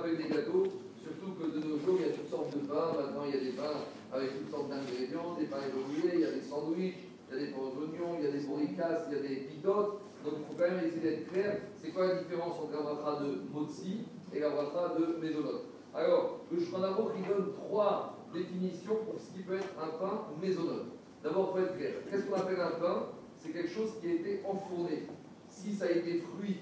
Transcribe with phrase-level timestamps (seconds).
[0.00, 0.64] appelle des gâteaux,
[0.96, 2.96] surtout que de nos jours, il y a toutes sortes de pains.
[2.96, 6.24] Maintenant, il y a des pains avec toutes sortes d'ingrédients, des pains évolués, il y
[6.24, 6.96] a des sandwichs,
[7.28, 9.36] il y a des aux oignons, il y a des bourricas, il y a des
[9.46, 10.00] pidotes.
[10.24, 11.60] Donc il faut quand même essayer d'être clair.
[11.80, 16.40] C'est quoi la différence entre la bracha de Motsi et la bracha de Mésonote Alors,
[16.50, 20.86] le Shulchan il donne trois définitions pour ce qui peut être un pain mésonote.
[21.22, 21.92] D'abord, il faut être clair.
[22.10, 23.06] Qu'est-ce qu'on appelle un pain?
[23.38, 25.06] C'est quelque chose qui a été enfourné.
[25.48, 26.58] Si ça a été fruit,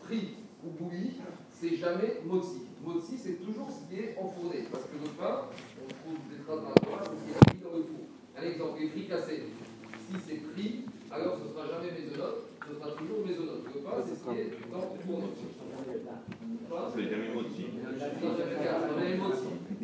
[0.00, 1.12] frit ou bouilli,
[1.50, 2.62] c'est jamais motzi.
[2.84, 4.64] Motzi, c'est toujours ce qui est enfourné.
[4.70, 5.46] Parce que le pain,
[5.82, 8.06] on trouve des traces dans la Torah, c'est ce qui est mis dans le four.
[8.36, 9.42] Un exemple, les fricassés.
[10.08, 13.64] Si c'est frit, alors ce ne sera jamais mésonote ce sera toujours mésonote.
[13.74, 15.22] Le pain, c'est ce qui est dans le four.
[16.94, 17.64] C'est jamais moti.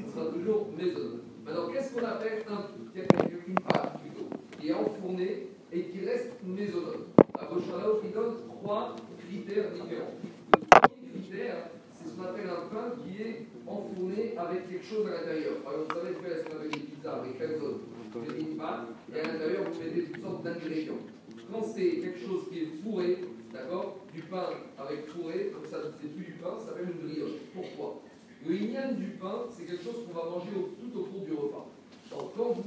[0.05, 1.23] Ce sera toujours mésonote.
[1.45, 2.61] Maintenant, qu'est-ce qu'on appelle un,
[2.95, 7.09] une pâte plutôt, qui est enfournée et qui reste mésonote
[7.41, 10.15] La Rochalaou qui donne trois critères différents.
[10.55, 11.57] Le premier critère,
[11.93, 15.57] c'est ce qu'on appelle un pain qui est enfourné avec quelque chose à l'intérieur.
[15.65, 17.81] Par vous savez ce qu'on appelle des pizzas avec calzone.
[18.13, 21.03] Vous mettez une pâte et à l'intérieur, vous mettez toutes sortes d'ingrédients.
[21.51, 23.19] Quand c'est quelque chose qui est fourré,
[23.53, 24.49] d'accord, du pain
[24.79, 27.39] avec fourré, comme ça c'est plus du pain, ça s'appelle une brioche.
[27.55, 28.01] Pourquoi?
[28.47, 31.67] Le ignan du pain, c'est quelque chose qu'on va manger tout au cours du repas.
[32.11, 32.63] Donc quand vous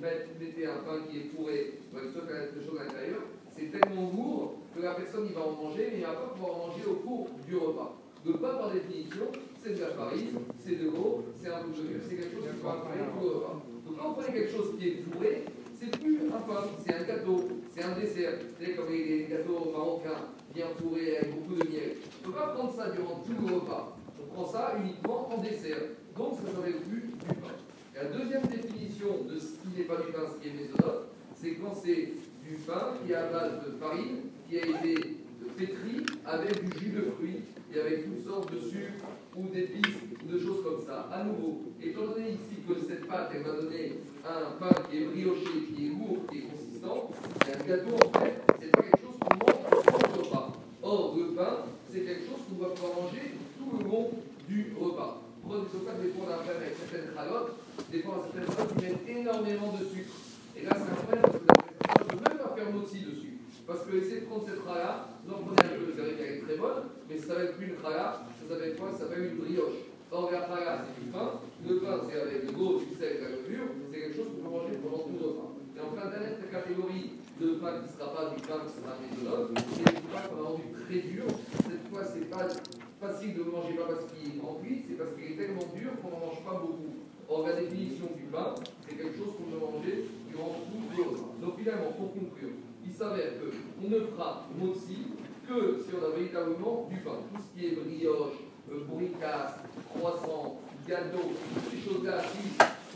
[0.00, 4.82] mettez un pain qui est fourré avec quelque chose à l'intérieur, c'est tellement lourd que
[4.82, 6.94] la personne il va en manger, mais il ne va pas pouvoir en manger au
[6.94, 7.96] cours du repas.
[8.26, 9.26] Le pain, par définition,
[9.62, 12.62] c'est de la farine, c'est de l'eau, c'est un peu de c'est quelque chose qui
[12.62, 13.62] va repas.
[13.86, 15.44] Donc quand vous prenez quelque chose qui est fourré,
[15.78, 18.32] c'est plus un pain, c'est un gâteau, c'est un dessert.
[18.40, 21.96] Vous savez, comme les gâteaux marocains, bien fourrés avec beaucoup de miel.
[22.24, 23.96] On ne peut pas prendre ça durant tout le repas.
[24.20, 25.78] On prend ça uniquement en dessert.
[26.16, 27.54] Donc, ça ne plus du pain.
[27.94, 31.54] la deuxième définition de ce qui n'est pas du pain, ce qui est mésonote, c'est
[31.54, 32.12] quand c'est
[32.44, 35.16] du pain qui est à base de farine, qui a été
[35.56, 37.42] pétri avec du jus de fruits
[37.74, 39.04] et avec toutes sortes de sucre
[39.36, 41.08] ou d'épices ou de choses comme ça.
[41.12, 45.04] À nouveau, étant donné ici que cette pâte, elle va donner un pain qui est
[45.06, 47.10] brioché, qui est lourd, qui est consistant,
[47.46, 50.52] et un gâteau, en fait, c'est pas quelque chose qu'on mange le repas.
[50.82, 51.56] Or, le pain,
[51.90, 54.10] c'est quelque chose qu'on va pouvoir manger tout le long
[54.48, 55.22] du repas.
[55.50, 57.56] C'est pour ça des fois on a affaire avec certaines calottes,
[57.90, 60.12] des fois certaines calottes qui mettent énormément de sucre.
[60.54, 63.37] Et là, c'est un problème parce que la ne peut même pas faire aussi dessus.
[63.68, 66.56] Parce que essayer de prendre cette vous en prenez un peu, c'est vrai est très
[66.56, 68.88] bonne, mais ça s'appelle plus une chala, ça s'appelle quoi?
[68.96, 69.84] Ça s'appelle une brioche.
[70.08, 71.36] Or, la chala, c'est du pain,
[71.68, 74.40] le pain, c'est avec de l'eau, du sel, de la levure, c'est quelque chose qu'on
[74.40, 75.52] peut manger pendant tout le repas.
[75.76, 79.52] Et enfin, dernière catégorie de pain qui ne sera pas du pain, qui sera mésolone,
[79.52, 81.28] c'est du pain qu'on a rendu très dur.
[81.68, 82.48] Cette fois, c'est pas
[83.04, 86.08] facile de manger, pas parce qu'il est rempli, c'est parce qu'il est tellement dur qu'on
[86.08, 87.04] n'en mange pas beaucoup.
[87.28, 88.56] Or, la définition du pain,
[88.88, 91.36] c'est quelque chose qu'on peut manger durant tout le repas.
[91.44, 92.16] Donc, finalement, pour
[92.98, 95.06] s'avère qu'on ne fera aussi
[95.48, 97.22] que si on a véritablement du pain.
[97.32, 99.54] Tout ce qui est brioche, euh, bourricasse,
[99.94, 101.30] croissant, gâteau,
[101.70, 102.18] ces choses-là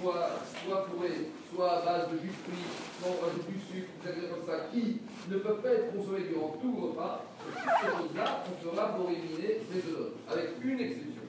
[0.01, 0.31] soit,
[0.65, 4.29] soit fourrées, soit à base de jus de fruits, soit on rajoute du sucre, des
[4.29, 4.99] comme ça, qui
[5.31, 9.09] ne peuvent pas être consommés durant tout le repas, toutes ces choses-là, on fera pour
[9.09, 11.23] éliminer les deux avec une exception.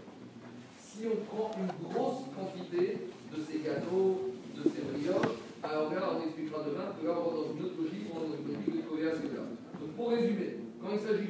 [0.80, 2.98] Si on prend une grosse quantité
[3.32, 7.36] de ces gâteaux, de ces brioches, alors là, on expliquera demain que là, on va
[7.40, 9.48] dans une autre logique, on dans une logique de à là
[9.80, 11.28] Donc pour résumer, quand il s'agit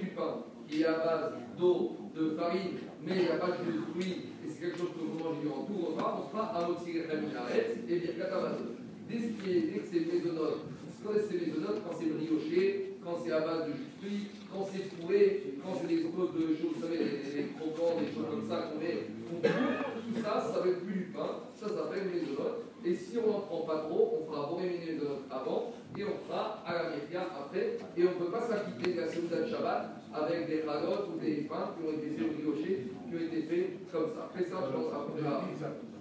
[0.68, 4.50] qui est à base d'eau, de farine, mais il n'y a pas de fruits, et
[4.50, 8.14] c'est quelque chose que vous mangez durant tout repas, on sera à Motsi et bien
[8.14, 8.78] Katamazon.
[9.10, 13.68] Dès que c'est mésonote, vous connaissez ces mésonotes quand c'est brioché, quand c'est à base
[13.68, 17.48] de jus de fruits, quand c'est fourré, quand c'est des de choses, vous savez, des,
[17.60, 21.68] croquants, des choses comme ça qu'on met, tout ça, ça s'appelle plus du pain, ça
[21.68, 22.64] s'appelle mésonote.
[22.86, 26.43] Et si on n'en prend pas trop, on fera boréminer de avant et on fera
[26.66, 26.82] à la
[27.20, 27.78] après.
[27.98, 31.48] Et on ne peut pas s'acquitter de la de Shabbat avec des ragottes ou des
[31.50, 34.30] pains qui ont été faits qui ont été faits comme ça.
[34.36, 35.42] Fais ça, je pense, après la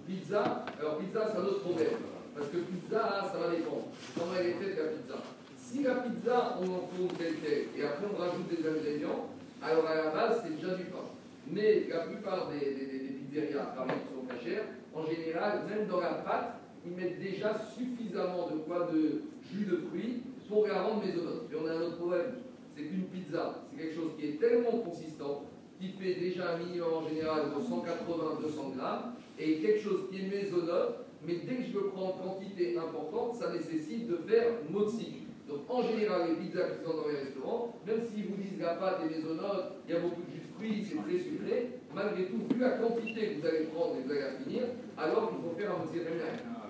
[0.05, 0.65] pizza.
[0.79, 1.97] Alors, pizza, c'est un autre problème.
[2.35, 3.87] Parce que pizza, ça va dépendre.
[4.17, 5.17] Comment elle est faite, la pizza?
[5.57, 9.29] Si la pizza, on en tourne telle quelle, et après on rajoute des ingrédients,
[9.61, 11.07] alors à la base, c'est déjà du pain.
[11.49, 15.87] Mais la plupart des, des, des, des pizzerias, parmi qui sont cachères, en général, même
[15.87, 18.89] dans la pâte, ils mettent déjà suffisamment de quoi?
[18.91, 20.23] De jus de fruits
[20.53, 21.49] pour la rendre maisonnante.
[21.51, 22.35] Et on a un autre problème,
[22.75, 25.45] c'est qu'une pizza, c'est quelque chose qui est tellement consistant,
[25.79, 30.29] qui fait déjà un minimum en général de 180-200 grammes, et quelque chose qui est
[30.29, 35.25] maisonnante, mais dès que je le prends en quantité importante, ça nécessite de faire motzi.
[35.49, 38.75] Donc en général, les pizzas qui sont dans les restaurants, même s'ils vous disent la
[38.75, 42.25] pâte est maisonnante, il y a beaucoup de jus de fruits, c'est très sucré, malgré
[42.25, 44.63] tout, vu la quantité que vous allez prendre et que vous allez finir,
[44.97, 45.83] alors il faut faire un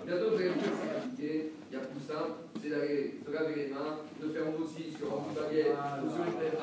[0.05, 3.55] Bientôt, vous allez dire c'est compliqué, il y a plus simple, c'est d'aller se laver
[3.55, 6.59] les mains, de faire aussi sur un bout de baguette ou sur une tête.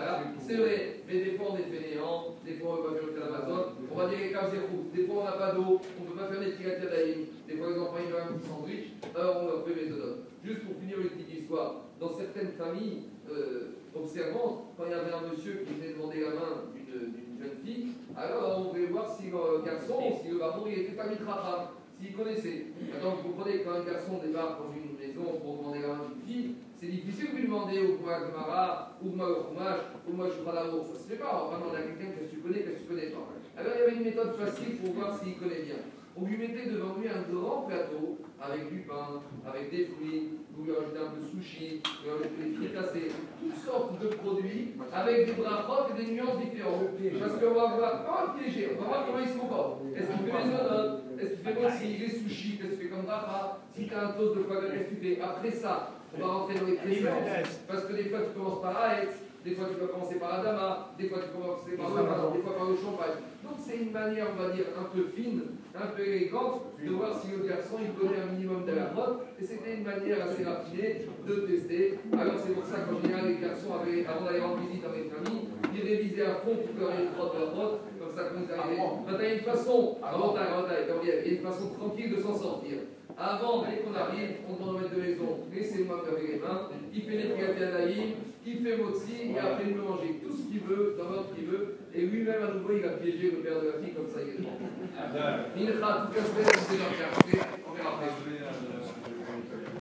[0.46, 3.72] C'est vrai, mais des fois on est fainéant, des fois on va faire le Amazon,
[3.90, 4.92] on va dire les Kavzerou.
[4.92, 7.26] Des fois, on n'a pas d'eau, on ne peut pas faire des tilatia d'Aïm.
[7.48, 8.86] Des fois, les enfants, ils veulent un petit sandwich,
[9.16, 10.18] alors on leur fait méthode.
[10.44, 15.12] Juste pour finir une petite histoire, dans certaines familles euh, observantes, quand il y avait
[15.12, 19.30] un monsieur qui venait demander la main d'une jeune fille, alors on voulait voir si
[19.30, 22.66] le garçon, si le baron, il était pas mitracham, s'il connaissait.
[22.92, 26.22] Maintenant, vous comprenez, quand un garçon débarque dans une maison pour demander la main d'une
[26.22, 30.44] fille, c'est difficile de lui demander ou moi Gemara, ou moi le fromage, ou je
[30.48, 30.86] l'amour.
[30.88, 31.44] Ça se fait pas.
[31.44, 33.28] On va demander à quelqu'un que tu connais, que tu connais pas.
[33.56, 35.80] Alors il y avait une méthode facile pour voir s'il connaît bien.
[36.16, 37.99] On lui mettait devant lui un grand plateau
[38.50, 42.10] avec du pain, avec des fruits, vous lui rajoutez un peu de sushi, vous lui
[42.10, 43.08] rajoutez des fricassés,
[43.40, 46.90] toutes sortes de produits avec des bras propres et des nuances différentes.
[47.20, 49.80] Parce qu'on va voir, pas le piéger, on va voir comment il se comporte.
[49.96, 53.06] Est-ce qu'il fait les odotes Est-ce qu'il fait aussi les sushis Qu'est-ce qu'il fait comme
[53.06, 55.22] bracha Si tu as un toast de quoi qu'est-ce que tu fais?
[55.22, 57.60] Après ça, on va rentrer dans les présences.
[57.68, 59.14] Parce que des fois, tu commences par Aetz,
[59.44, 62.30] des fois, tu vas commencer par la Dama, des fois, tu commences par le vin,
[62.36, 63.16] des fois par le champagne.
[63.42, 67.16] Donc, c'est une manière, on va dire, un peu fine, un peu élégante, de voir
[67.16, 69.24] si le garçon, il connaît un minimum de la mode.
[69.40, 71.98] Et c'était une manière assez raffinée de tester.
[72.12, 75.08] Alors, c'est pour ça qu'en général, les garçons, avaient, avant d'aller rendre visite dans les
[75.08, 78.52] familles, ils révisaient à fond toute leur électrode de leur mode, comme ça, quand ils
[78.52, 78.76] arrivaient.
[78.76, 82.36] Maintenant, il y a une façon, avant il y a une façon tranquille de s'en
[82.36, 82.76] sortir.
[83.16, 87.16] Avant, dès qu'on arrive, on au maître de maison, laissez-moi faire les mains, il fait
[87.16, 88.10] les triatanaïm,
[88.46, 91.46] il fait motzi, et après il peut manger tout ce qu'il veut, dans l'ordre qu'il
[91.46, 94.20] veut, et lui-même à nouveau il a piégé le père de la fille comme ça.
[95.56, 96.20] Il fera tout cas,
[97.68, 98.10] on verra après.